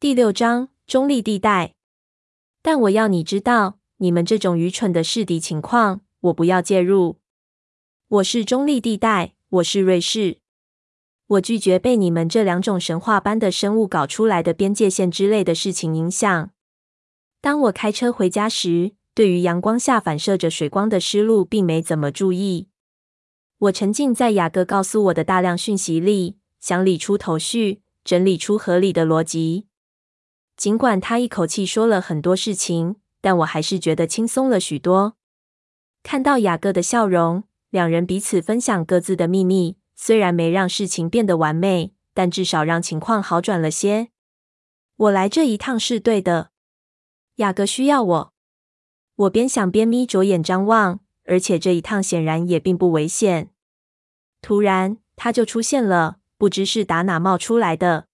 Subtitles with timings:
[0.00, 1.74] 第六章，中立地带。
[2.62, 7.18] 但我要你知道，你们这种愚蠢的试敌情况，我不要介入。
[8.08, 10.38] 我是中立地带，我是瑞士。
[11.26, 16.50] 我拒绝被你们这两种神话般的生物搞出来的边界线之类的事情影响。
[17.42, 22.68] 当我开车回家时，对于阳光下反射着水光的湿路，并没怎么注意。
[23.58, 29.66] 我沉浸在雅各告诉我的大量讯息里，想理出头绪，整理出合理的逻辑。
[30.60, 35.16] 尽管他一口气说了很多事情，但我还是觉得轻松了许多。
[36.02, 44.10] 看到雅各的笑容，两人彼此分享各自的秘密，虽然没让事情变得完美，但至少让情况好转了些。
[44.96, 46.50] 我来这一趟是对的。
[47.36, 48.34] 雅各需要我。
[49.16, 53.48] 我边想边眯着眼张望，而且这一趟显然也并不危险。
[54.42, 58.08] 突然，他就出现了，不知是打哪冒出来的。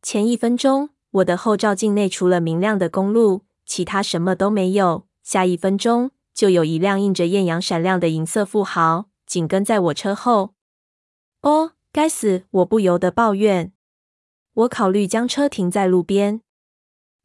[0.00, 0.88] 前一分钟。
[1.10, 5.06] 我的后照镜内除了明亮的公路，其他什么都没有。
[5.22, 10.54] 下一分钟，就有一辆印着艳阳闪亮的银色富豪紧跟在我车后。
[11.42, 12.44] 哦，该死！
[12.50, 13.72] 我不由得抱怨。
[14.54, 16.40] 我考虑将车停在路边，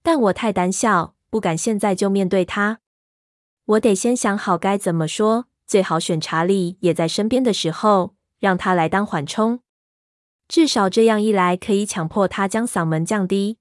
[0.02, 2.80] 但我太胆小，不敢现在就面对他。
[3.66, 9.62] 我得先想好该怎么说，最好选查理也在身边的时候，让他来当缓冲。
[10.48, 13.58] 至少这样一来，可以强迫他将嗓门降低。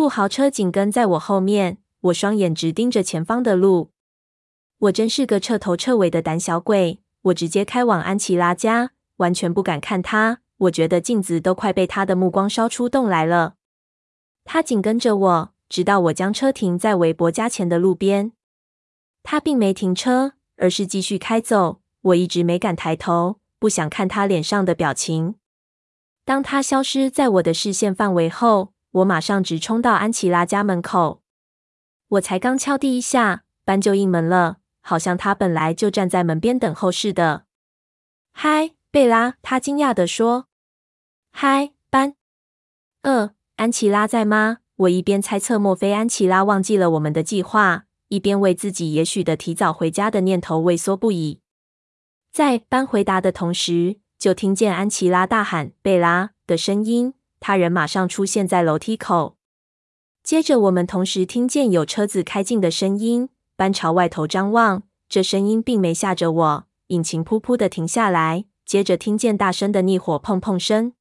[0.00, 3.90] 富豪车紧跟在我后面，我双眼直盯着前方的路。
[4.78, 7.02] 我真是个彻头彻尾的胆小鬼。
[7.24, 10.40] 我直接开往安琪拉家，完全不敢看他。
[10.56, 13.56] 我觉得镜子都快被他的目光烧出洞来了。
[14.46, 18.32] 他紧跟着我，直到我将车停在韦伯家前的路边。
[19.22, 21.82] 他并没停车，而是继续开走。
[22.00, 25.34] 我一直没敢抬头，不想看他脸上的表情。
[26.24, 31.22] 当他消失在我的视线范围后，我马上直冲到安琪拉家门口，
[32.08, 37.44] 我才刚敲第一下，班就应门了，好像他本来就站在门边等候似的。
[38.32, 40.46] 嗨，贝拉，他惊讶地说。
[41.30, 42.16] 嗨，班。
[43.02, 44.58] 呃，安琪拉在吗？
[44.74, 51.40] 我一边猜测莫非安琪拉忘记了我们的计划，一边为自己也许的提早回家的念头畏缩不已。
[52.32, 57.14] 在班回答的同时，就听见安琪拉大喊“贝拉”的声音。
[57.40, 59.36] 他人马上出现在楼梯口，
[60.22, 63.30] 接着我们同时听见有车子开进的声音。
[63.56, 66.66] 班朝外头张望，这声音并没吓着我。
[66.88, 70.94] 引擎噗噗的停下来，接着听见大声的逆火砰砰声。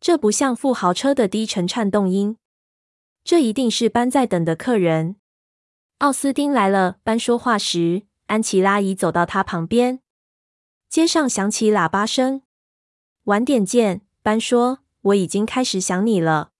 [0.00, 2.36] 这不像富豪车的低沉颤动音，
[3.24, 5.16] 这一定是班在等的客人。
[5.98, 6.98] 奥斯丁来了。
[7.02, 10.00] 班说话时，安琪拉已走到他旁边。
[10.88, 12.42] 街上响起喇叭声。
[13.24, 14.80] 晚点见，班说。
[15.08, 16.50] 我已经开始想你了。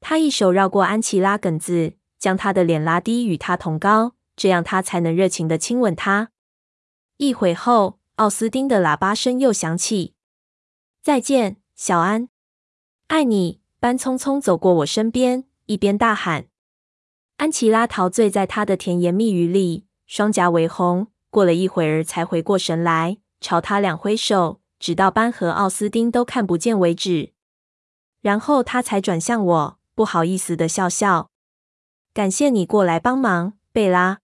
[0.00, 6.30] 他一手绕过安琪拉梗子，将她的脸拉低与她同高，这样他才能热情地亲吻她。
[7.18, 10.14] 一会后，奥斯丁的喇叭声又响起。
[11.02, 12.28] 再见，小安，
[13.08, 13.60] 爱你。
[13.78, 16.48] 班匆匆走过我身边，一边大喊。
[17.38, 21.06] 安琪拉陶醉在他的甜言蜜语里，双颊微红。
[21.30, 27.32] 过了一会儿，才回过神来，朝他俩挥手，直到班和奥斯丁都看不见为止。
[28.20, 31.30] 然后他才转向我，不好意思的笑笑。
[32.12, 34.18] 感谢你过来帮忙，贝拉。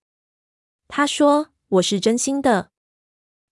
[0.89, 2.71] 他说：“我是真心的，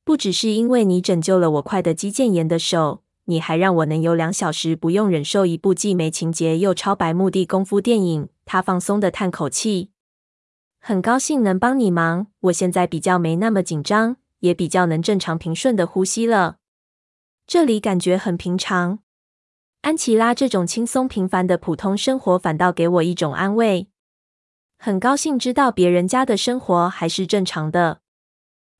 [0.04, 9.90] 不只是因为你拯救了我快得肌腱炎的手，你还让我能有两小时不用忍受一部既没情节又超白目的功夫电影。”他放松的叹口气。
[10.78, 16.58] 很高兴能帮你忙，我现在比较没那么紧张，也比较能正常平顺的呼吸了。
[17.46, 18.98] 这里感觉很平常。
[19.84, 23.88] 安琪拉这种轻松平凡的普通生活，反倒给我一种安慰。
[24.78, 28.00] 很高兴知道别人家的生活还是正常的。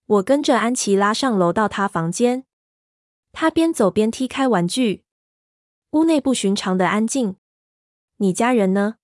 [0.07, 2.47] 我跟着安琪拉上楼到她房间，
[3.33, 5.05] 她边走边踢开玩具。
[5.91, 7.37] 屋内不寻常的安静。
[8.17, 8.95] 你家人呢？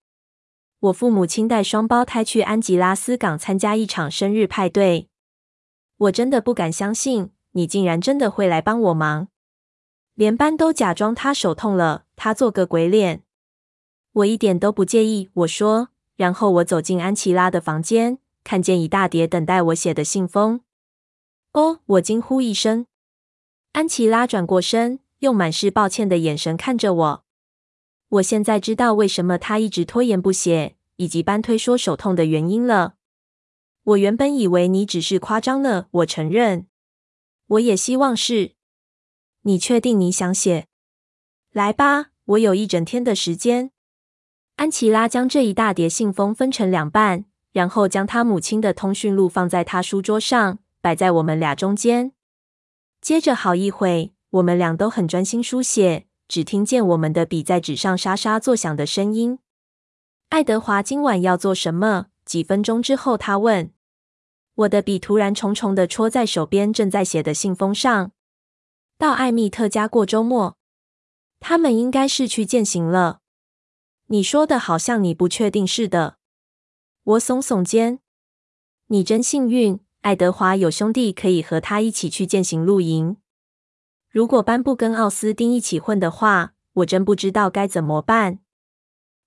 [0.78, 5.10] 我父母亲带双胞胎去安吉拉斯港参加一场生日派对。
[5.98, 9.28] 我真的不敢相信，你竟然真的会来帮我忙。
[10.21, 13.22] 连班都假装他手痛了，他做个鬼脸。
[14.13, 15.89] 我一点都不介意，我说。
[16.15, 20.61] 然后我走进安琪拉的房间，看见一大叠等待我写的信封。
[21.55, 22.84] 哦，我惊呼一声。
[23.72, 27.25] 安琪拉转过身，用满是抱歉的眼神看着我。
[28.11, 32.97] 我现在知道为什么他一直拖延不写，以及班推说手痛的原因了。
[33.84, 36.66] 我原本以为你只是夸张了，我承认。
[37.47, 38.59] 我也希望是。
[39.42, 40.66] 你确定你想写？
[41.53, 43.71] 来吧，我有一整天的时间。
[44.57, 52.13] 安琪拉将这一大叠信封分成两半，然后将她母亲的通讯录放在她书桌上，摆在我们俩中间。
[53.01, 59.39] 接着好一会，我们俩都很专心书写，只听见我们的笔在纸上沙沙作响的声音。
[60.28, 62.09] 爱德华今晚要做什么？
[62.27, 63.72] 几分钟之后，他问。
[64.57, 68.13] 我的笔突然重重的戳在手边正在写的信封上。
[69.01, 70.59] 到艾蜜特家过周末，
[71.39, 73.21] 他们应该是去践行了。
[74.09, 76.19] 你说的好像你不确定似的。
[77.03, 78.01] 我耸耸肩。
[78.89, 83.17] 你真幸运，爱德华有兄弟可以和他一起去践行露营。
[84.11, 88.41] 如果班布跟奥斯丁一起混的话，我真不知道该怎么办。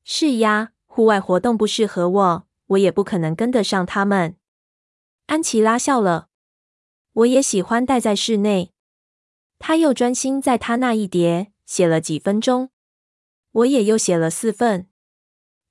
[0.03, 4.37] 是呀，户外活动不适合我，我也不可能跟得上他们。
[5.25, 6.27] 安琪拉笑了。
[7.13, 8.72] 我也喜欢待在室内。
[9.65, 12.69] 他又专心在他那一叠写了几分钟。
[13.53, 14.89] 我也又写了四份。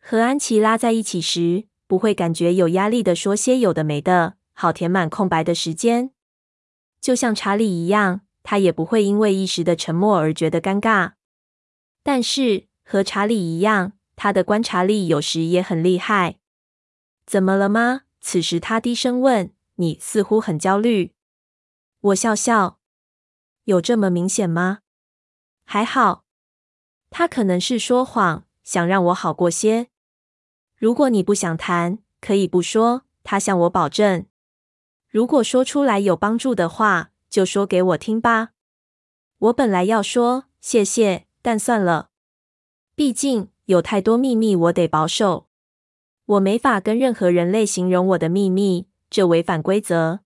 [0.01, 6.11] 和安琪拉在一起时，不会感觉有压力的说些有的没的，好填满空白的时间。
[7.03, 11.13] 就像查理一样，他也不会因为一时的沉默而觉得尴尬。
[12.03, 16.39] 但是和查理一样，他的观察力有时也很厉害。
[17.27, 18.05] 怎么了吗？
[18.23, 21.13] 此时，他低声问：“你似乎很焦虑。”
[22.01, 22.79] 我笑笑
[23.65, 24.81] ：“有这么明显吗？”
[25.65, 26.25] 还好。
[27.11, 29.89] 他可能是说谎，想让我好过些。
[30.77, 33.03] 如果你不想谈，可以不说。
[33.25, 34.27] 他向我保证
[35.09, 38.51] ：“如果说出来有帮助的话，就说给我听吧。”
[39.39, 42.11] 我本来要说谢谢，但算了，
[42.95, 45.49] 毕竟有太多秘密，我得保守。
[46.25, 50.21] 我没法跟任何人类形容我的秘密，这违反规则。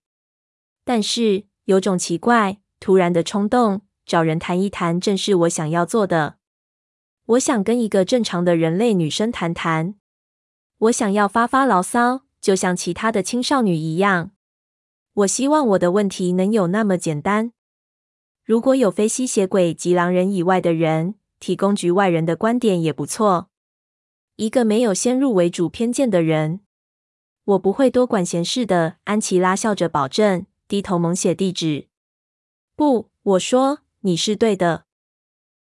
[0.83, 6.37] 但是有种奇怪、突然的冲动，找人谈一谈，正是我想要做的。
[7.25, 9.95] 我想跟一个正常的人类女生谈谈。
[10.77, 14.31] 我想要发发牢骚，就像其他的青少女一样。
[15.13, 17.51] 我希望我的问题能有那么简单。
[18.45, 23.49] 如果有非吸血鬼及狼人以外的人，提供局外人的观点也不错。
[24.35, 26.61] 一个没有先入为主偏见的人，
[27.43, 28.97] 我不会多管闲事的。
[29.05, 31.87] 安琪拉笑着保证，低头猛写地址。
[32.77, 34.85] 不，我说你是对的，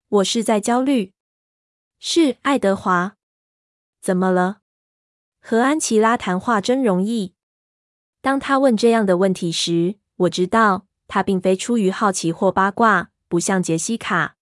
[0.09, 1.13] 我是在焦虑。
[1.97, 3.15] 是爱德华，
[4.01, 4.59] 怎么了？
[5.39, 7.33] 和安琪拉谈话真容易。
[8.19, 14.35] 当他问这样的问题时，我知道他并非出于好奇或八卦，不像杰西卡，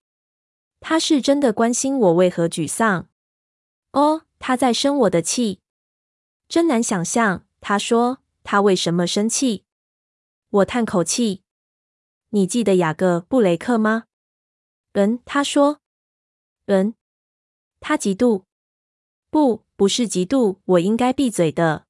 [0.80, 3.08] 他是真的关心我为何沮丧。
[3.92, 5.60] 哦，他在生我的气，
[6.48, 7.46] 真难想象。
[7.62, 9.66] 他说他为什么生气？
[10.50, 11.44] 我叹口气。
[12.36, 14.06] 你记得雅各布雷克吗？
[14.94, 15.78] 嗯，他说，
[16.66, 16.96] 嗯，
[17.80, 18.46] 他嫉妒。
[19.30, 20.58] 不，不是嫉妒。
[20.66, 21.86] 我应该闭嘴的。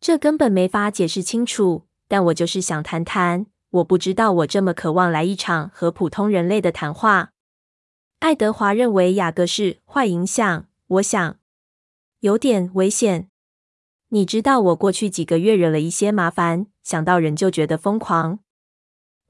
[0.00, 1.82] 这根本没法解释清楚。
[2.08, 3.46] 但我就是想谈谈。
[3.68, 7.32] 我不知道我这么渴望来一场和普通人类的谈话。
[8.20, 10.66] 爱德华认为雅各是坏影响。
[10.86, 11.36] 我想
[12.20, 13.28] 有点危险。
[14.08, 18.38] 你知道我过去几个月惹了一些麻烦，想到人就觉得疯狂。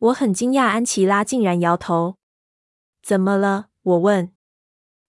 [0.00, 2.16] 我很惊讶，安琪拉竟然摇头。
[3.02, 3.68] 怎么了？
[3.82, 4.32] 我问。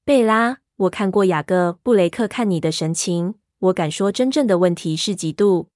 [0.03, 5.67] 贝拉，我看过雅各布雷克看你的神情，我敢说真正的问题是嫉妒。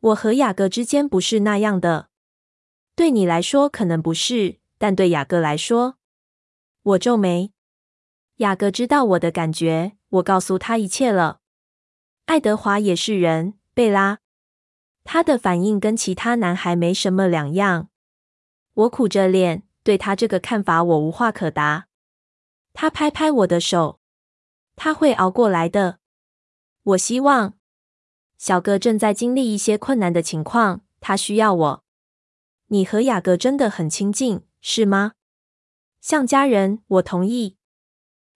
[0.00, 2.08] 我和雅各之间不是那样的。
[2.96, 5.96] 对你来说可能不是，但对雅各来说，
[6.82, 7.52] 我皱眉。
[8.38, 11.38] 雅各知道我的感觉，我告诉他一切了。
[12.24, 14.18] 爱德华也是人，贝拉，
[15.04, 17.90] 他的反应跟其他男孩没什么两样。
[18.74, 21.86] 我苦着脸，对他这个看法我无话可答。
[22.72, 24.00] 他拍拍我的手，
[24.74, 26.00] 他会熬过来的。
[26.82, 27.54] 我希望。
[28.36, 31.84] 小哥正在经历一些困难的情况，他需要我。
[32.66, 35.12] 你和雅各真的很亲近，是吗？
[36.00, 37.56] 像家人，我同意。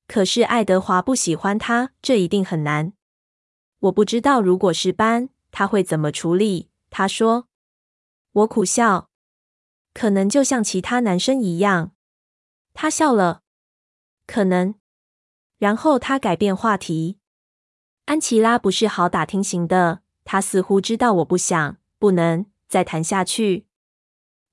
[0.06, 2.92] 可是爱德华不喜欢他，这一定很难。
[3.80, 6.70] 我不知道如果是班，他会怎么处理。
[6.88, 7.48] 他说。
[8.32, 9.07] 我苦笑。
[9.98, 11.90] 可能就像其他男生一样。
[12.72, 13.42] 他笑了。
[14.28, 14.76] 可能。
[15.56, 17.18] 然后他改变话题。
[18.04, 23.66] 安琪拉不是好打听型的，他似乎知道我不想、不能再谈下去。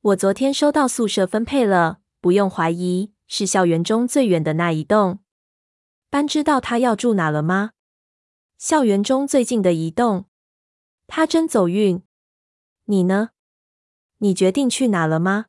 [0.02, 5.20] 我昨天收到宿舍分配了，不用怀疑，是校园中最远的那一栋。
[6.10, 7.74] 班知道他要住哪了吗？
[8.58, 10.26] 校园中最近的一栋。
[11.06, 12.02] 他真走运。
[12.86, 13.30] 你呢？
[14.20, 15.46] 你决定去哪了吗？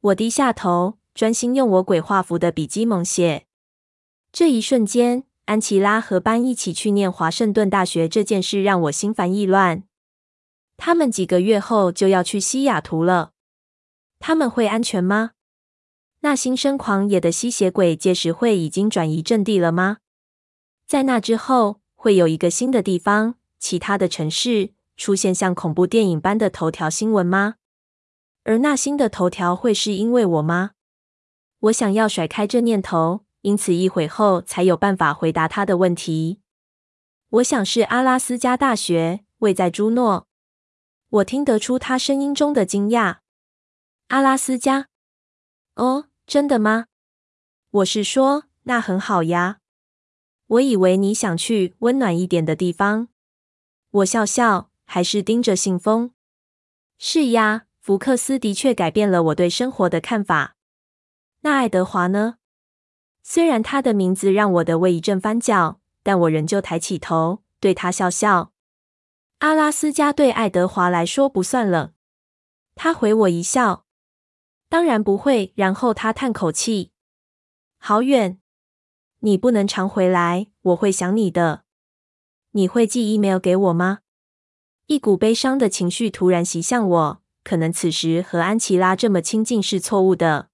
[0.00, 3.46] 我低下头，专心用我鬼画符的笔记猛写。
[4.32, 9.84] 这一瞬间，安琪拉和班一起去念华盛顿大学这件事让我心烦意乱。
[10.76, 13.32] 他们几个月后就要去西雅图了，
[14.18, 15.32] 他们会安全吗？
[16.20, 19.98] 那心生狂野的吸血鬼届时会已经转移阵地了吗？
[20.86, 27.56] 在那之后，会有一个新的地方，其他的城市出现像恐怖电影般的头条新闻吗？
[28.44, 30.72] 而那新的头条会是因为我吗？
[31.60, 36.40] 我想要甩开这念头，因此一会后才有办法回答他的问题。
[37.28, 40.26] 我想是阿拉斯加大学，位在朱诺。
[41.08, 43.18] 我听得出他声音中的惊讶。
[44.08, 44.88] 阿拉斯加？
[45.76, 46.86] 哦，真的吗？
[47.70, 49.58] 我是说，那很好呀。
[50.46, 53.08] 我以为你想去温暖一点的地方。
[53.90, 56.12] 我笑笑，还是盯着信封。
[56.98, 60.54] 是呀，福克斯的确改变了我对生活的看法。
[61.40, 62.36] 那爱德华呢？
[63.24, 68.52] 虽然他的名字让我的胃一阵翻搅，但我仍旧抬起头，对他笑笑。
[69.40, 71.92] 阿拉斯加对爱德华来说不算冷。
[72.76, 73.84] 他回我一笑。
[74.68, 75.52] 当然不会。
[75.56, 76.92] 然后他叹口气。
[77.78, 78.38] 好远。
[79.18, 81.64] 你不能常回来，我会想你的。
[82.52, 84.02] 你会寄 email 给我吗？
[84.86, 87.21] 一股悲伤的情绪突然袭向我。
[87.44, 90.48] 可能此时和安琪拉这么亲近是错误的，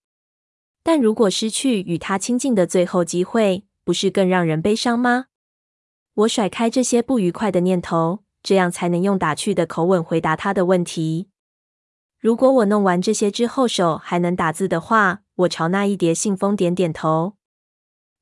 [0.83, 5.26] 但如果失去与她亲近的最后机会，不是更让人悲伤吗？
[6.14, 11.28] 我甩开这些不愉快的念头，这样才能用打趣的口吻回答他的问题。
[12.18, 17.35] 如果我弄完这些之后手还能打字的话，我朝那一叠信封点点头。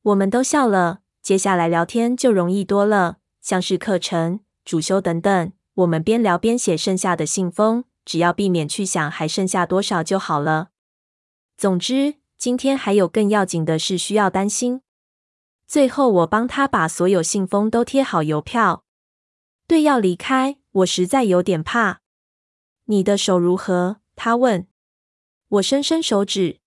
[0.03, 5.53] 我们都笑了，接下来聊天就容易多了，像是课程、主修等等。
[5.77, 10.71] 我们边聊边写剩下的信封，只要避免去想还剩下多少就好了。
[11.59, 14.81] 总之，今天还有更要紧的事需要担心。
[15.67, 18.85] 最后，我帮他把所有信封都贴好邮票。
[19.67, 22.01] 对，要离开，我实在有点怕。
[22.85, 24.01] 你的手如何？
[24.15, 24.69] 他问。
[25.49, 26.61] 我伸伸手指。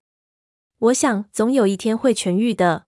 [0.80, 2.88] 我想，总有一天会痊愈的。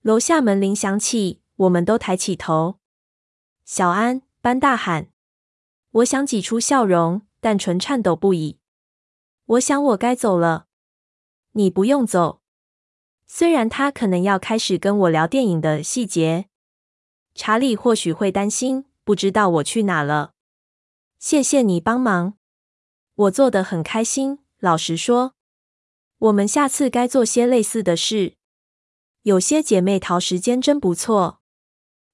[0.00, 2.78] 楼下门铃响起，我们都抬起头。
[3.66, 5.10] 小安，班大喊。
[5.90, 8.58] 我想挤出笑容，但唇颤抖不已。
[9.46, 10.66] 我想我该走了。
[11.52, 12.42] 你不用走。
[13.26, 16.48] 虽然他可能要开始跟我聊电影的细节，
[17.34, 20.32] 查理或许会担心，不知道我去哪了。
[21.18, 22.38] 谢谢你帮忙，
[23.14, 24.38] 我做得很开心。
[24.60, 25.34] 老实说，
[26.18, 28.36] 我们下次该做些类似的事。
[29.22, 31.40] 有些姐妹淘时间真不错，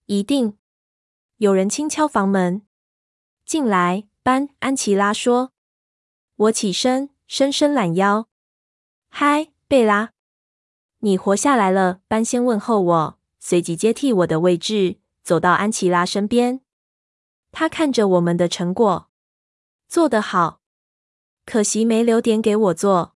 [0.07, 0.59] 一定。
[1.37, 2.67] 有人轻敲房门，
[3.45, 4.09] 进来。
[4.25, 5.53] 班，安琪拉说。
[6.37, 8.27] 我起身，伸伸懒腰。
[9.11, 10.13] 嗨，贝拉，
[11.01, 12.01] 你活下来了。
[12.09, 16.63] 班先问候我，随即接替我的位置，走到安琪拉身边。
[17.53, 19.11] 他看着我们的成果，
[19.89, 20.63] 做得好，
[21.45, 23.15] 可惜没留点给我做。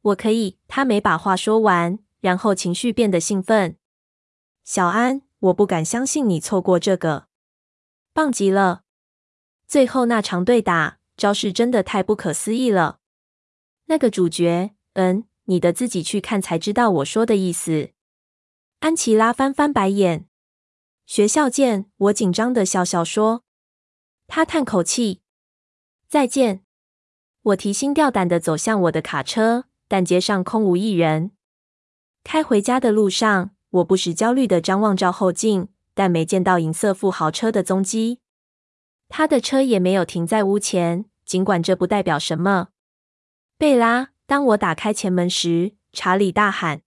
[0.00, 0.58] 我可以。
[0.66, 2.00] 他没把话说完。
[2.20, 3.76] 然后情绪变得兴奋。
[4.64, 7.28] 小安，我不敢相信你错过这个，
[8.12, 8.83] 棒极了！
[9.74, 13.00] 最后那场对打招式真的太不可思议了。
[13.86, 17.90] 那个主角，嗯，你的自己去看才知道我说的意思。
[18.78, 20.28] 安琪拉翻翻白眼。
[21.06, 23.42] 学校见，我紧张的笑笑说。
[24.28, 25.22] 他叹口气，
[26.06, 26.62] 再见。
[27.42, 31.32] 我提心吊胆的走向我的卡车，但街上空无一人。
[32.22, 38.20] 开回家的路上，我不时焦虑的张望照后镜，但没见到银色富豪车的踪迹。
[39.08, 42.68] 他的车也没有停在屋前，尽管这不代表什么。
[43.56, 46.82] 贝拉，当我打开前门时，查理大喊：“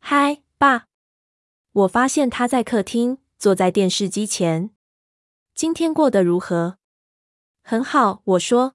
[0.00, 0.86] 嗨，爸！”
[1.72, 4.70] 我发现他在客厅，坐在电视机前。
[5.54, 6.78] 今天过得如何？
[7.62, 8.74] 很好，我说。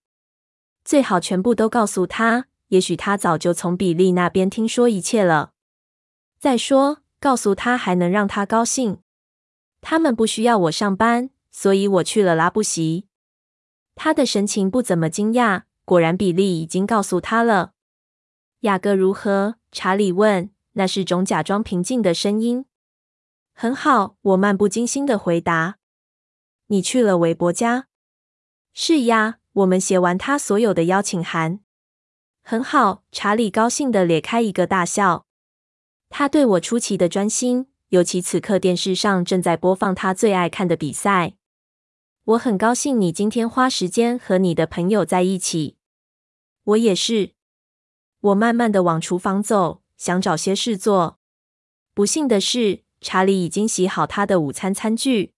[0.84, 5.54] 最好全部都告诉他，也许他早就从比利那边听说一切了。
[6.40, 9.02] 再说，告诉他还能让他高兴。
[9.80, 13.08] 他们不需要我上班，所以我去了拉布席。
[13.96, 15.64] 他的神情不怎么惊讶。
[15.86, 17.74] 果然，比利已经告诉他了。
[18.62, 19.56] 雅各如何？
[19.72, 20.50] 查理问。
[20.76, 22.66] 那是种假装平静的声音。
[23.54, 25.78] 很好，我漫不经心的回答。
[26.68, 27.88] 你去了韦伯家？
[28.74, 31.60] 是呀，我们写完他所有的邀请函。
[32.42, 35.28] 很好，查理高兴的咧开一个大笑。
[36.10, 41.36] 他对我出奇的专心，尤其此刻电视上正在播放他最爱看的比赛。
[42.26, 45.76] 我很高兴你今天花时间和你的朋友在一起。
[46.64, 47.32] 我也是。
[48.22, 51.20] 我慢慢的往厨房走，想找些事做。
[51.94, 55.34] 不幸的是，查理已经洗好他的午餐餐具。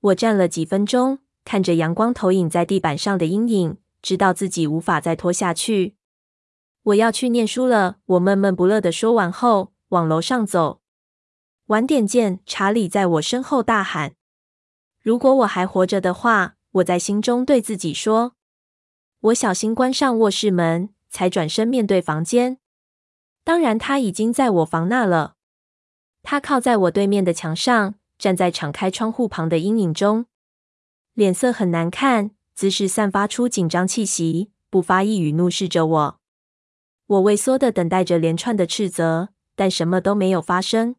[0.00, 5.96] 我站了几分钟，看着阳光投影在地板上的阴影，知道自己无法再拖下去。
[6.82, 10.82] 我要去念书了，我闷闷不乐地说完后，往楼上走。
[11.68, 14.16] 晚点见，查理在我身后大喊。
[15.04, 18.32] 如果我还活着的话，我在心中对自己说。
[19.20, 22.58] 我小心关上卧室门，才转身面对房间。
[23.44, 25.34] 当然，他已经在我房那了。
[26.22, 30.24] 他靠在我对面的墙上，站在敞开窗户旁的阴影中，
[31.12, 36.20] 脸色很难看，姿势散发出紧张气息，不发一语，怒视着我。
[37.06, 40.96] 我畏缩地等待着连串的斥责，但什么都没有发生。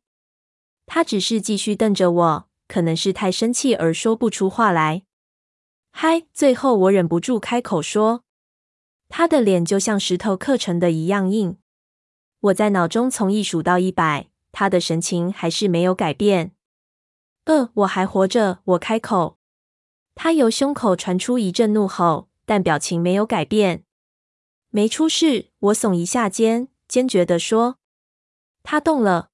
[0.86, 5.04] 他只是继续瞪着我，可能是太生气而说不出话来。
[5.92, 8.24] 嗨，最后我忍不住开口说
[9.08, 11.58] ：“他的脸就像石头刻成的一样硬。”
[12.42, 16.52] 我在脑中从一数到一百，他的神情还是没有改变。
[17.46, 19.38] 呃，我还活着，我开口。
[20.14, 23.84] 他由胸口传出一阵怒吼，但表情没有改变。
[24.70, 27.78] 没出事，我耸一下肩，坚决地说。
[28.64, 29.30] 他动了。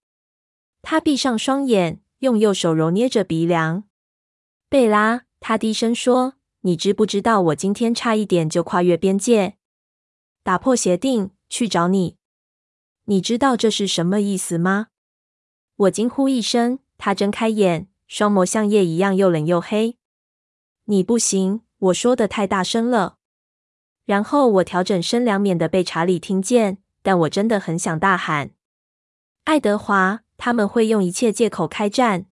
[0.81, 3.83] 他闭上双眼，用右手揉捏着鼻梁。
[4.69, 9.57] 贝拉，他低声说：“你知不知道我今天差一点就跨越边界，
[10.43, 12.17] 打破协定，去找你？
[13.05, 14.87] 你知道这是什么意思吗？”
[15.75, 16.79] 我惊呼一声。
[17.03, 19.97] 他睁开眼，双眸像夜一样又冷又黑。
[20.85, 23.17] 你不行，我说的太大声了。
[24.05, 26.77] 然后我调整声量，免得被查理听见。
[27.01, 28.51] 但我真的很想大喊
[29.45, 32.25] ：“爱德华！”他们会用一切借口开战，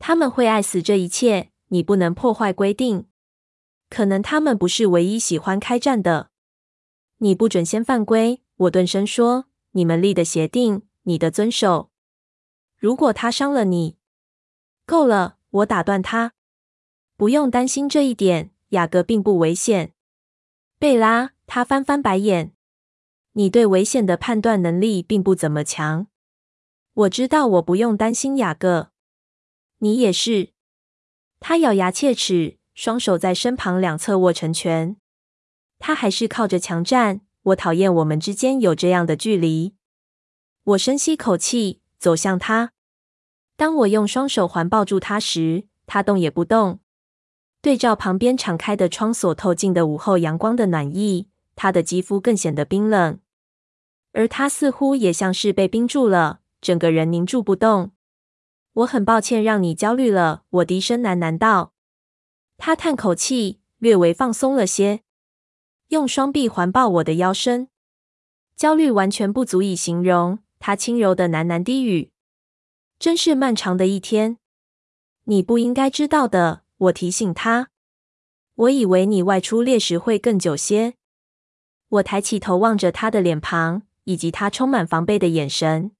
[0.00, 1.52] 他们会爱死这一切。
[1.68, 3.06] 你不能破坏规定。
[3.88, 6.30] 可能他们不是唯一喜欢开战的。
[7.18, 8.42] 你不准先犯规。
[8.56, 9.44] 我顿声说
[9.78, 11.92] ：“你们立的协定，你的遵守。
[12.76, 13.96] 如果他伤了你，
[14.84, 16.32] 够了。”我打断他
[17.16, 19.92] ：“不用担心这一点，雅各并不危险。”
[20.80, 22.52] 贝拉，他翻翻白眼
[23.34, 26.08] ：“你对危险的判断能力并不怎么强。”
[26.92, 28.90] 我知道我不用担心雅各，
[29.78, 30.50] 你也是。
[31.38, 34.96] 他咬牙切齿，双手在身旁两侧握成拳。
[35.78, 37.22] 他还是靠着墙站。
[37.42, 39.74] 我讨厌我们之间有这样的距离。
[40.62, 42.72] 我深吸口气，走向他。
[43.56, 46.80] 当我用双手环抱住他时，他动也不动。
[47.62, 53.18] 对照旁边敞开的窗所透进的午后阳光的暖意，他的肌肤更显得冰冷，
[54.12, 56.39] 而他似乎也像是被冰住了。
[56.60, 57.92] 整个人凝住不动。
[58.72, 61.72] 我很抱歉让你焦虑了，我低声喃喃道。
[62.56, 65.00] 他叹口气，略微放松了些，
[65.88, 67.68] 用双臂环抱我的腰身。
[68.54, 70.38] 焦虑完全不足以形容。
[70.62, 72.10] 他轻柔的喃喃低语
[73.00, 74.36] ：“真是漫长的一天。”
[75.24, 77.70] 你不应该知道的，我提醒他。
[78.54, 80.96] 我以为你外出猎食会更久些。
[81.88, 85.92] 我抬起头望着他的脸庞，以及他充满防备的眼神。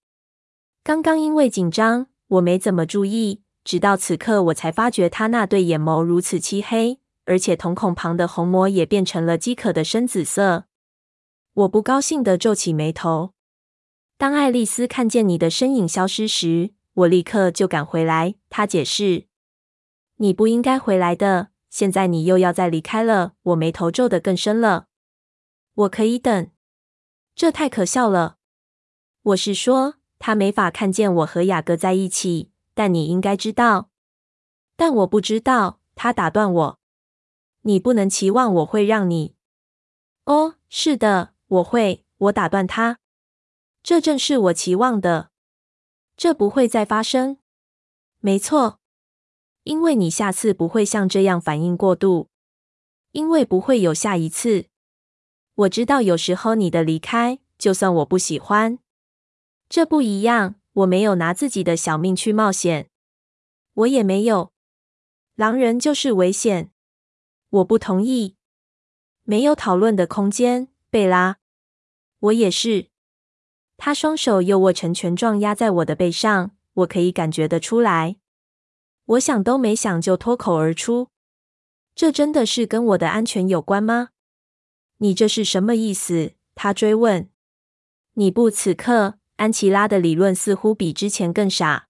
[0.82, 10.64] 刚刚因为紧张，我没怎么注意，直到此刻我才发觉他那对眼眸如此漆黑，而且瞳孔旁的虹膜也变成了饥渴的深紫色。
[11.52, 13.34] 我不高兴地皱起眉头。
[14.16, 18.36] 当爱丽丝看见你的身影消失时，我立刻就赶回来。
[18.48, 19.26] 她解释
[20.16, 24.86] ：“你不应该回来的，现在你又要再离开了。”我眉头皱得更深了。
[25.74, 26.50] 我可以等，
[27.34, 28.38] 这太可笑了。
[29.22, 29.99] 我是说。
[30.20, 33.90] 他没法看见我和雅各在一起，但你应该知道。
[34.76, 35.80] 但我不知道。
[35.96, 36.78] 他打断我
[37.62, 39.34] ：“你不能期望我会让你。”
[40.24, 42.06] 哦，是的，我会。
[42.16, 42.98] 我打断他
[43.82, 45.30] ：“这正是我期望的。
[46.16, 47.36] 这不会再发生。”
[48.20, 48.78] 没错，
[49.64, 52.28] 因为你下次不会像这样反应过度，
[53.12, 54.66] 因为不会有下一次。
[55.54, 58.78] 我知道有时候你的离开，就算我不喜欢。
[59.70, 62.90] 这不一样，我没有拿自己的小命去冒险，
[63.72, 64.52] 我也没有。
[65.36, 66.72] 狼人就是危险，
[67.50, 68.34] 我不同意。
[69.22, 71.38] 没有讨论的空间，贝拉。
[72.18, 72.88] 我也是。
[73.76, 78.16] 他双手又握成拳状压在我的背上，我可以感觉得出来。
[79.04, 81.10] 我想都没想就脱口而出
[81.94, 84.08] ：“这真的是跟我的安全有关吗？”
[84.98, 86.32] 你这是什么意思？
[86.56, 87.30] 他追问。
[88.14, 89.19] 你不此刻。
[89.40, 91.88] 安琪拉的理论似乎比之前更傻，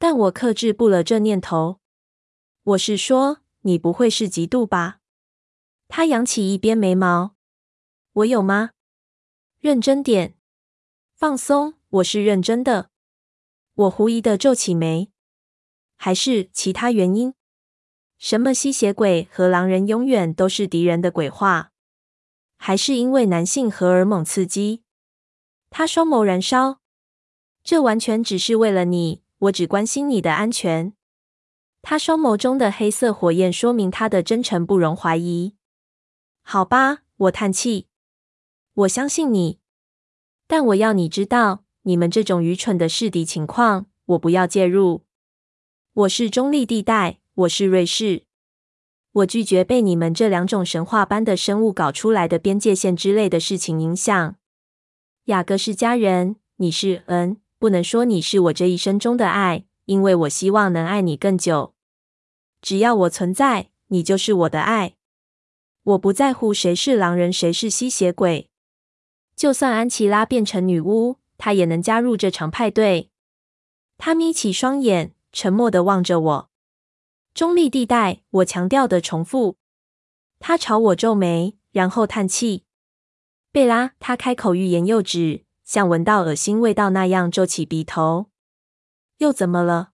[0.00, 1.78] 但我克制不了这念头。
[2.64, 4.98] 我是说，你不会是嫉妒吧？
[5.86, 7.36] 他扬起一边眉毛。
[8.14, 8.70] 我有吗？
[9.60, 10.34] 认真点，
[11.14, 11.74] 放松。
[11.88, 12.90] 我是认真的。
[13.74, 15.12] 我狐疑的皱起眉。
[15.94, 17.34] 还是其他原因？
[18.18, 21.70] 什么吸血鬼和狼人永远都是敌人的鬼话？
[22.56, 24.82] 还是因为男性荷尔蒙刺激？
[25.70, 26.80] 他双眸燃烧。
[27.62, 30.92] 这完全只是为了你，我只关心你的安全。
[31.82, 35.54] 他双眸中的黑色火焰说明他的真诚不容怀疑。
[36.42, 37.86] 好吧，我叹气。
[38.74, 39.58] 我相信你，
[40.46, 45.04] 但我要你知道，你们这种愚蠢的试敌情况，我不要介入。
[45.92, 48.24] 我是中立地带，我是瑞士。
[49.12, 54.36] 我拒绝被你们这两种神话般的生物搞出来的边界线之类的事情影响。
[55.26, 61.74] 雅各是家人，你是恩，不能说你是我这一生中的爱，因为我希望能爱你更久。
[62.62, 64.94] 只要我存在，你就是我的爱。
[65.82, 68.50] 我不在乎谁是狼人，谁是吸血鬼。
[69.34, 73.10] 就算安琪拉变成女巫，她也能加入这场派对。
[73.98, 75.12] 她眯起双眼。
[75.32, 76.50] 沉默地望着我，
[77.34, 78.22] 中立地带。
[78.30, 79.58] 我强调的重复。
[80.38, 82.64] 他朝我皱眉，然后叹气。
[83.56, 88.26] 贝拉，他开口欲言又止，像闻到恶心味道那样皱起鼻头。
[89.16, 89.92] 又怎么了？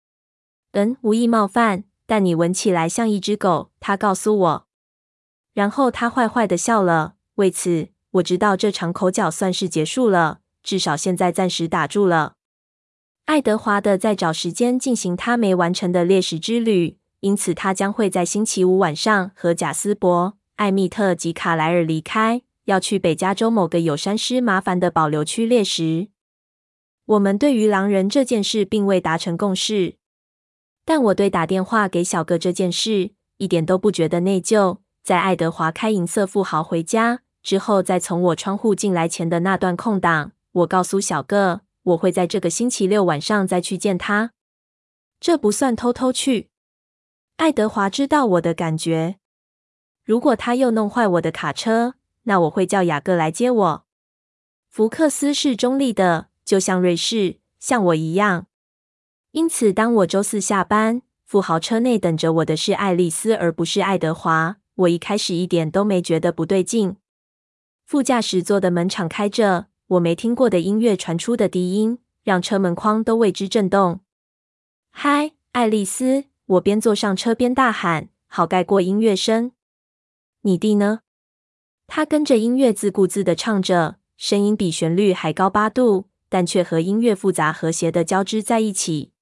[0.73, 3.71] 嗯，无意冒犯，但你闻起来像一只狗。
[3.81, 4.67] 他告诉我。
[5.55, 7.15] 然后他坏坏的笑了。
[7.37, 12.35] 为此，我知道这场口角算是结束了，至少现在暂时打住了。
[13.25, 26.09] 爱德华的在找时间进行他没完成的猎食之旅，因此他将会在星期五晚上和贾斯伯、艾米特及卡莱尔离开，要去北加州某个有山狮麻烦的保留区猎食。
[27.07, 29.97] 我们对于狼人这件事并未达成共识，
[30.85, 34.79] 但我对打电话给小哥这件事一点都不觉得内疚。
[35.03, 41.63] 在爱德华开银色富豪回家之后，在从我窗户进来前的那段空档，我告诉小哥。
[41.87, 44.33] 我会在这个星期六晚上再去见他，
[45.21, 46.51] 这不算偷偷去。
[47.37, 49.19] 爱德华知道我的感觉。
[50.05, 51.95] 如果他又弄坏我的卡车，
[52.27, 53.87] 那我会叫雅各来接我。
[54.69, 58.47] 福克斯是中立的，就像瑞士，像我一样。
[59.33, 64.59] 因此，当我周四下班，富豪车内等着我的是爱丽丝，而不是爱德华。
[64.75, 66.97] 我一开始一点都没觉得不对劲。
[67.85, 69.67] 副驾驶座的门敞开着。
[69.91, 74.01] 我没听过的音乐传出的低音，让车门框都为之震动。
[74.91, 76.25] 嗨，爱丽丝！
[76.47, 79.53] 我边坐上车边大喊，好盖过音乐声。
[80.41, 81.03] 你弟呢？
[81.87, 89.13] 他跟着音乐自顾自地唱着，声音比旋律还高八度，但却和音乐复杂和谐地交织在一起。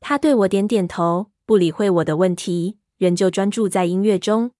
[0.00, 4.52] 他对我点点头，不理会我的问题，仍旧专注在音乐中。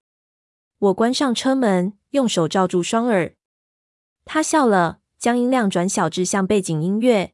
[0.78, 3.34] 我关上车门，用手罩住双耳。
[4.24, 5.00] 他笑了。
[5.16, 7.32] 将音量转小至像背景音乐，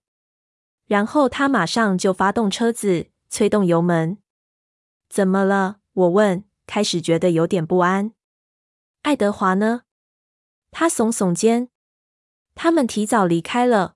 [0.87, 4.19] 然后他马上就发动车子，催动油门。
[5.09, 5.79] 怎么了？
[5.95, 8.13] 我问，开始觉得有点不安。
[9.03, 9.83] 爱德华呢？
[10.71, 11.71] 他耸耸肩。
[12.55, 13.95] 他们提早离开了。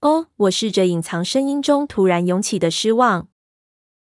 [0.00, 3.28] 哦，我试着隐藏声音中突然涌起的失望。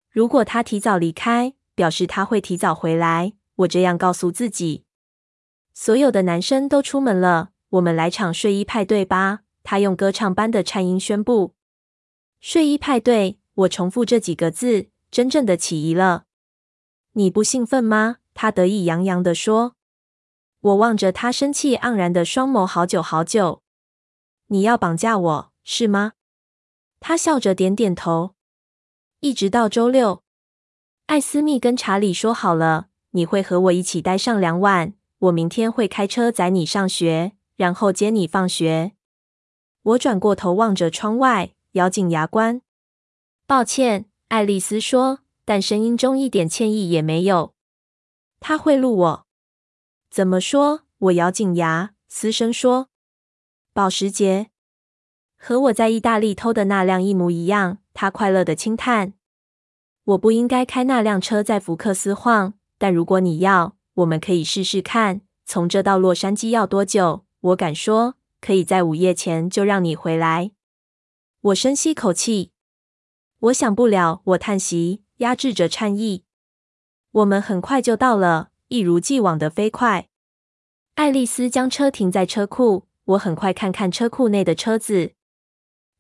[0.09, 3.33] 如果他提早离开，表示他会提早回来。
[3.57, 4.85] 我这样告诉自己。
[5.73, 7.51] 所有的男生都出门了。
[7.69, 9.41] 我们来场睡衣派对吧！
[9.61, 11.53] 他用歌唱般的颤音宣布。
[12.39, 16.25] 睡衣派对，我重复这几个字，真正的起疑了。
[17.11, 18.17] 你不兴奋吗？
[18.33, 19.76] 他得意洋洋地说。
[20.61, 23.61] 我望着他生气盎然的双眸好久好久。
[24.47, 26.13] 你要绑架我，是吗？
[26.99, 28.35] 他笑着点点头。
[29.19, 30.23] 一直到周六，
[31.07, 34.93] 艾斯密跟查理说好了，你会和我一起待上两晚。
[35.19, 37.33] 我明天会开车载你上学。
[37.57, 38.91] 然后接你放学。
[39.81, 42.61] 我转过头望着窗外，咬紧牙关。
[43.47, 47.55] 抱歉，爱丽丝说，但声音中一点歉意也没有。
[48.39, 49.26] 他贿赂我？
[50.09, 50.81] 怎么说？
[50.97, 52.89] 我咬紧牙，嘶声说
[53.73, 54.49] ：“保时捷，
[55.37, 59.13] 和我在意大利偷的那辆一模一样。”他快乐的轻叹。
[60.03, 65.21] 我不应该开那辆车在福克斯晃，但如果你要，我们可以试试看。
[65.45, 67.25] 从这到洛杉矶要多久？
[67.39, 70.51] 我敢说，可以在午夜前就让你回来。
[71.41, 72.51] 我深吸口气。
[73.39, 76.23] 我想不了，我叹息，压制着颤意。
[77.11, 80.07] 我们很快就到了，一如既往的飞快。
[80.95, 85.13] 爱丽丝将车停在车库，我很快看看车库内的车子。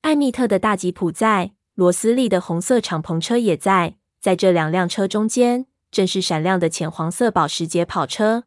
[0.01, 8.45] 艾蜜特的大吉普在，罗斯利的红色敞篷车也在，在这两辆车中间，正是闪亮的浅黄色保时捷跑车。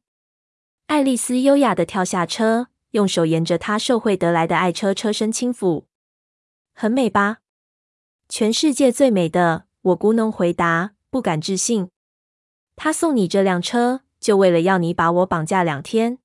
[0.86, 2.68] 爱丽丝优雅的跳下车。
[2.90, 5.84] 用手沿着她受贿得来的爱车车身轻抚，
[6.74, 7.38] 很美吧？
[8.28, 11.90] 全世界最美的，我咕哝回答，不敢置信。
[12.74, 16.18] 他送你这辆车，就为了要你把我绑架两天？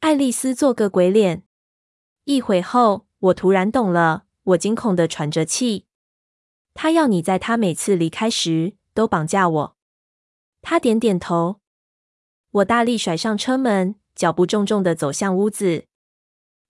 [0.00, 1.44] 爱丽丝做个鬼脸。
[2.24, 5.86] 一会后，我突然懂了，我惊恐的喘着气。
[6.74, 9.76] 他要你在他每次离开时都绑架我。
[10.62, 11.60] 他点点头。
[12.50, 15.84] 我大力甩上车门，脚步重重的走向屋子。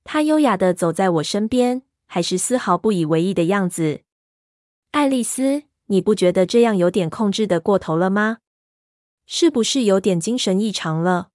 [0.04, 4.02] 他优雅的走在我身边，还是丝毫不以为意的样子。
[4.90, 8.38] 爱丽丝，你不觉得这样有点控制的过头了吗？
[9.26, 11.30] 是不是有点精神异常了？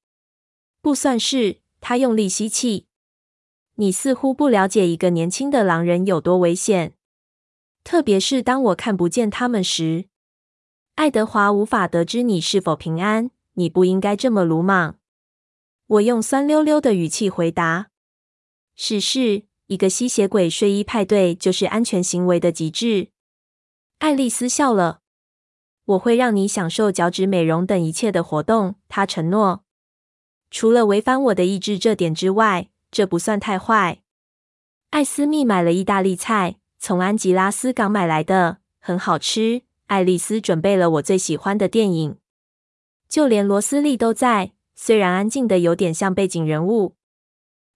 [0.81, 1.61] 不算是。
[1.79, 2.87] 他用力吸气。
[3.75, 6.95] 你似乎不了解一个年轻的狼人有多危险，
[7.83, 10.09] 特别是当我看不见他们时。
[10.95, 13.29] 爱德华无法得知你是否平安。
[13.53, 14.97] 你不应该这么鲁莽。
[15.85, 17.89] 我用酸溜溜的语气回答。
[18.75, 23.09] 是是，一个吸血鬼睡衣派对就是安全行为的极致。
[23.99, 25.01] 爱丽丝笑了。
[25.87, 29.63] 我会让你享受脚趾美容等一切的活动，他承诺。
[30.51, 34.01] 除了违反我的意志这点之外，这不算太坏。
[34.89, 39.63] 艾斯密买了意大利菜，从安吉拉斯港买来的，很好吃。
[39.87, 42.17] 爱丽丝准备了我最喜欢的电影，
[43.07, 46.95] 就连罗斯利都在，虽然安静的有点像背景人物。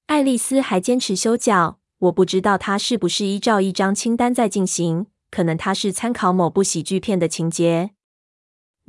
[0.08, 7.91] 爱丽丝还坚持修脚，我不知道她是不是依照一张清单在进行，可能她是参考某部喜剧片的情节。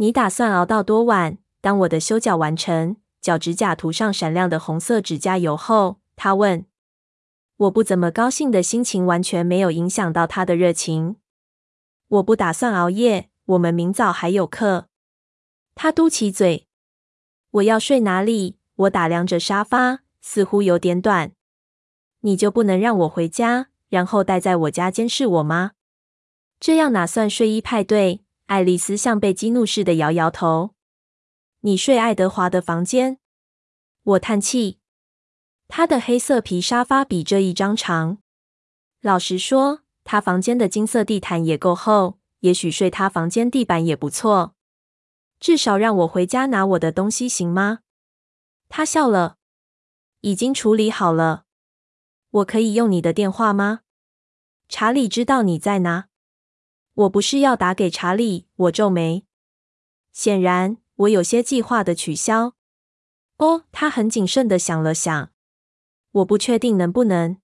[0.02, 1.38] 你打算熬到多晚？
[1.60, 6.66] 当我的修脚完成，脚趾甲涂上闪亮的红色指甲油后，他问。
[7.56, 11.18] 我不怎么高兴的心情完全没有影响到他的热情。
[12.08, 14.88] 我不打算熬夜，我们明早还有课。
[15.76, 16.66] 他嘟起嘴。
[17.52, 18.56] 我要睡哪里？
[18.74, 21.30] 我打量着沙发，似乎有点短。
[22.22, 25.74] 你就不能让我回家，然后待在我家监视我吗？
[26.58, 28.24] 这样哪算睡衣派对？
[28.52, 30.74] 爱丽丝像被激怒似的摇摇头。
[31.60, 33.16] 你睡爱德华的房间？
[34.02, 34.78] 我叹气。
[35.68, 38.18] 他的黑色皮沙发比这一张长。
[39.00, 44.54] 老实说，他房间的金色地毯也够厚，也许睡他房间地板也不错。
[45.40, 47.78] 至少让我回家拿我的东西行吗？
[48.68, 49.38] 他笑了。
[50.20, 51.44] 已经处理好了。
[52.28, 53.80] 我可以用你的电话吗？
[54.68, 56.08] 查理知道你在哪？
[56.94, 58.46] 我不是要打给查理。
[58.54, 59.24] 我皱眉。
[60.12, 62.54] 显然，我有些计划的取消。
[63.38, 65.30] 哦，他很谨慎的想了想。
[66.12, 67.38] 我不确定能不能。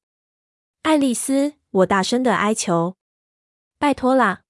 [0.82, 2.96] 爱丽丝，我大声的哀求。
[3.78, 4.42] 拜托啦！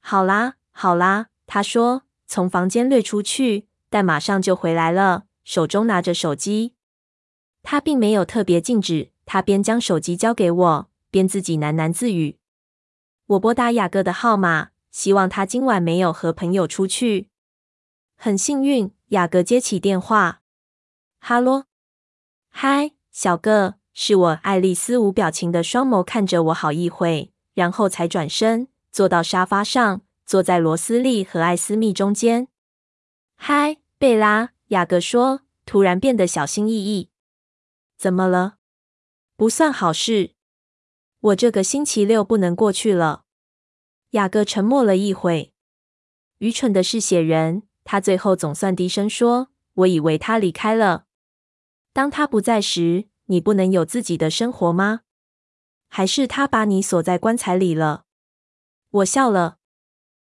[0.00, 6.74] 好啦，好啦，他说，从房间掠出去，但马上就回来了，手中拿着手机。
[7.62, 12.37] 他并没有特别禁止，他边将手机交给我，边自己喃喃自语。
[13.28, 17.28] 我拨打雅各的号码，希望他今晚没有和朋友出去。
[18.16, 20.40] 很幸运，雅各接起电话。
[21.20, 21.64] 哈喽，
[22.48, 24.28] 嗨，小个，是我。
[24.42, 32.48] 爱丽丝无表情的双眸看着我好一会，然后才转身坐到沙发上，坐在罗斯利和艾斯密中间。
[33.36, 37.10] 嗨，贝拉，雅各说，突然变得小心翼翼。
[37.98, 38.54] 怎么了？
[39.36, 40.30] 不算好事。
[41.20, 43.24] 我这个星期六不能过去了。
[44.10, 45.52] 雅各沉默了一会。
[46.38, 47.64] 愚蠢的是写人。
[47.84, 51.06] 他最后总算低声说：“我以为他离开了。
[51.94, 55.00] 当他不在时，你不能有自己的生活吗？
[55.88, 58.04] 还是他把你锁在棺材里了？”
[58.90, 59.56] 我笑了。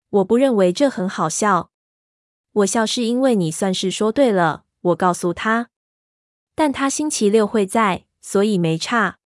[0.09, 1.71] 我不认为这很好笑。
[2.51, 4.65] 我笑是因为你算是说对了。
[4.81, 5.69] 我告诉他。
[6.53, 9.19] 但他星期六会在，所以没差。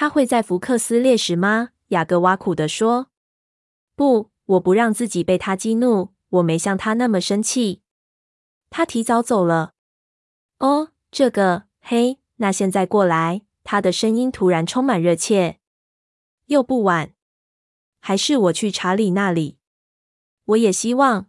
[0.00, 1.70] 他会在福克斯猎食吗？
[1.88, 3.08] 雅各挖苦地说
[3.96, 7.82] ：“不，我不让自己被他激怒。”我没像他那么生气。
[8.70, 9.72] 他提早走了。
[10.60, 13.42] 哦，这个，嘿，那现在过来。
[13.64, 15.58] 他的声音突然充满热切。
[16.46, 17.12] 又不晚，
[17.98, 19.58] 还是我去查理那里？
[20.44, 21.28] 我也希望，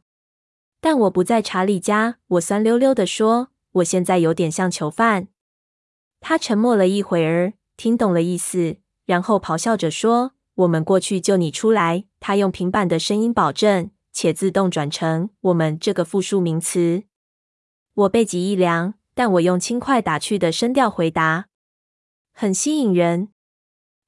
[0.79, 2.19] 但我不在查理家。
[2.27, 3.49] 我酸溜溜地说
[3.81, 5.29] ：“我现在有点像囚犯。”
[6.21, 13.91] 他沉默了一会儿，听懂了意思，然后咆哮着说：“我们过去救你出来。”他用平板的声音保证。
[14.11, 17.03] 且自动转成“我们”这个复数名词。
[17.93, 21.47] 我背脊一凉，但我用轻快打趣的声调回答
[22.33, 23.29] ：“很吸引人。”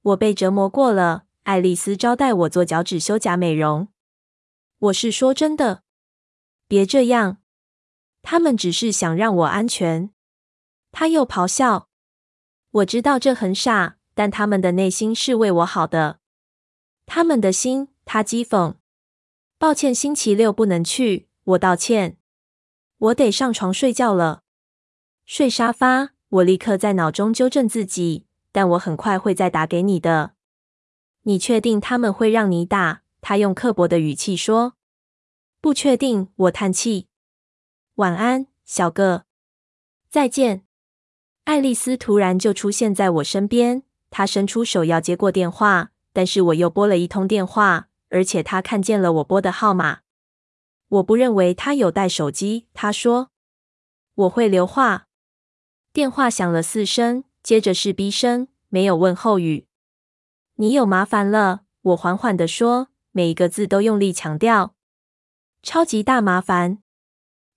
[0.04, 1.24] 我被折磨过了。
[1.44, 3.88] 爱丽丝招待我做脚趾修甲美容。
[4.80, 5.84] 我是说真的。
[6.68, 7.38] 别这样，
[8.22, 10.12] 他们只是想让我安全。
[10.92, 11.88] 他又咆哮。
[12.72, 16.20] 我知道这很傻，但他们的内心是为我好的。
[17.06, 18.76] 他们的心，他讥讽。
[19.58, 21.28] 抱歉，星期六不能去。
[21.44, 22.18] 我道歉。
[22.98, 24.44] 我得上床睡觉了。
[25.26, 26.12] 睡沙发。
[26.30, 30.36] 我立刻在脑中纠正自己，但我很快会再打给你的。
[31.24, 33.02] 你确定他们会让你打？
[33.20, 34.76] 他用刻薄的语气说。
[35.60, 36.30] 不确定。
[36.36, 37.10] 我叹气。
[37.96, 39.26] 晚安，小个。
[40.10, 40.64] 再见。
[41.44, 50.00] 爱丽丝突然就出现在我身边，她伸出手要接过电话，但是我又拨了一通电话，而且她看见了我拨的号码。
[50.88, 53.30] 我不认为她有带手机，她说。
[54.14, 55.08] 我会留话。
[55.94, 59.66] 电话响了四声，接着是哔声，没有问候语。
[60.56, 64.76] 你有麻烦了，我缓缓地说，每一个字都用力强调。
[65.64, 66.80] 超级大麻烦。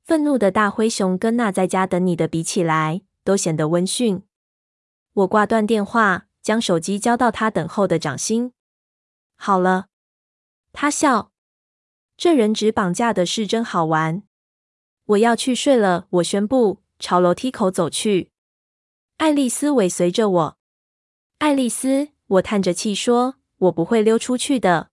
[0.03, 4.23] 愤怒的大灰熊跟那在家等你的比起来，都显得温驯。
[5.15, 8.53] 我挂断电话，将手机交到他等候的掌心。
[9.37, 9.87] 好了，
[10.73, 11.33] 他笑。
[12.17, 14.23] 这人质绑架的事真好玩。
[15.07, 18.31] 我要去睡了，我宣布，朝楼梯口走去。
[19.17, 20.59] 爱丽丝尾随着我。
[21.39, 24.91] 爱丽丝，我叹着气说：“我不会溜出去的。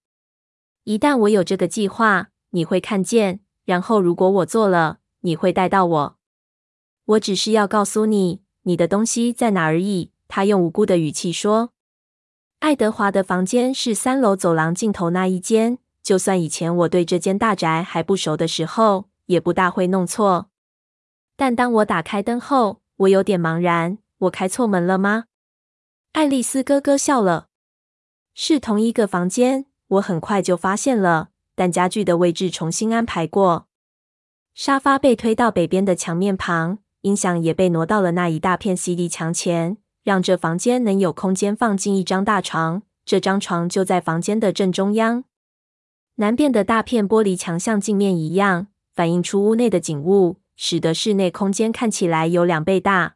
[0.84, 3.42] 一旦我有这个计划，你会看见。
[3.66, 6.18] 然后，如果我做了，你会带到我。”
[7.06, 10.12] 我只是要告诉你，你的东西在哪而已。
[10.28, 11.74] 他用无辜的语气说
[12.60, 15.80] ：“爱德华的房间是三楼走廊尽头那一间。
[16.02, 20.50] 就算以前我对这间大宅还不熟的时候，也不大会弄错。
[21.36, 23.98] 但当我打开灯后，我有点茫然。
[24.20, 25.26] 我开错门了吗？”
[26.14, 27.48] 爱丽丝咯咯笑了。
[28.34, 31.30] 是同一个房间，我很快就发现了。
[31.56, 33.68] 但家具的位置重新安排过，
[34.54, 36.80] 沙发被推到北边的墙面旁。
[37.02, 42.84] 音响也被挪到了那一大片 CD 墙前，让这房间能有空间放进一张大床。
[43.04, 45.24] 这张床就在房间的正中央。
[46.16, 53.16] 南边的大片玻璃墙像镜面一样，反映出屋内的景物，使得室内空间看起来有两倍大。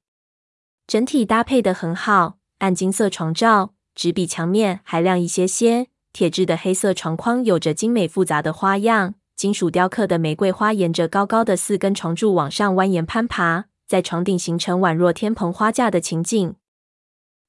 [0.88, 5.88] 整体搭配得很好，暗金色床罩只比墙面还亮一些些。
[6.12, 13.66] 铁质的黑色床框有着精美复杂的花样，金属雕刻的玫瑰花沿着高高的四根床柱往上蜿蜒攀爬。
[13.88, 16.56] 在床顶形成宛若天棚花架的情景。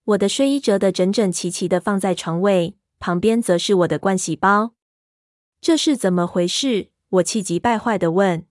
[0.04, 4.74] 我的睡衣折得整整齐齐的放在床位，旁边则是我的盥洗包。
[5.60, 6.90] 这是怎么回事？
[7.08, 8.46] 我气急败坏的问。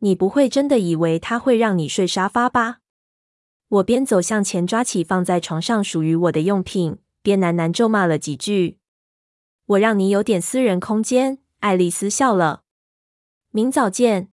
[0.00, 2.80] 你不会真的以为他会让你睡沙发吧？
[3.68, 8.78] 我边走向前抓起放在床上属于我的用品，边喃喃咒骂了几句。
[9.66, 11.38] 我让你有点私人空间。
[11.60, 12.62] 爱丽丝笑了。
[13.50, 14.28] 明早见。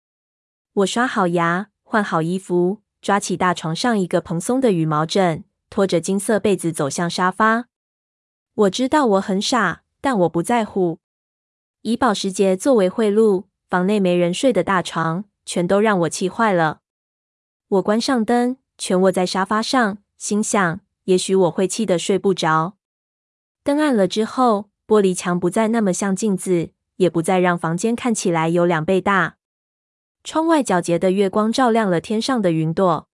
[0.73, 1.70] 我刷好牙。
[1.91, 7.65] 换好衣服，抓起大床上一个蓬松的羽毛枕，拖着金色被子走向沙发。
[8.55, 11.01] 我知道我很傻，但我不在乎。
[11.83, 16.83] 以保时捷作为贿赂，房内没人睡的大床，全都让我气坏了。
[17.67, 22.77] 我关上灯，蜷卧在沙发上，心想：也许我会气得睡不着。
[23.65, 29.39] 灯暗了之后，玻璃墙不再那么像镜子，也不再让房间看起来有两倍大。
[30.23, 33.09] 窗外皎洁的月光照亮了天上的云朵。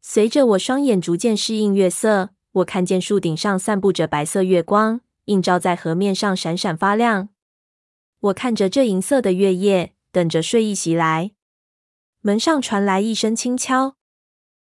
[0.00, 7.28] 随着我双眼逐渐适应月色，我看见树顶上散布着白色月光，映照在河面上闪闪发亮。
[8.20, 11.32] 我看着这银色的月夜，等着睡意袭来。
[12.20, 13.96] 门上传来一声轻敲。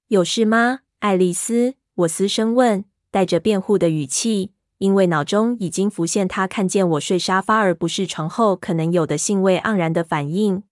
[0.08, 1.74] 有事吗，爱丽丝？
[1.94, 10.62] 我嘶声问，带着辩护的语气，因为脑中已经浮现她看见我睡沙发而不是床后可能有的兴味盎然的反应。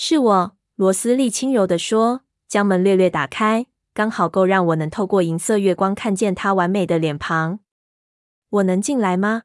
[0.00, 7.58] 是我，罗斯利轻柔地说，将门略略打开，刚好够让我能透过银色月光看见他完美的脸庞。
[8.48, 9.42] 我能进来吗？